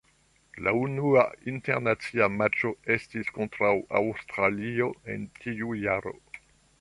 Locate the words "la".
0.67-0.71